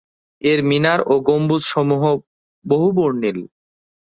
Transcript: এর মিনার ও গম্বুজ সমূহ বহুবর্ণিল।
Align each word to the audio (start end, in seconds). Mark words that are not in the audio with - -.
এর 0.41 0.59
মিনার 0.69 0.99
ও 1.07 1.13
গম্বুজ 1.27 1.63
সমূহ 1.71 2.03
বহুবর্ণিল। 2.65 3.39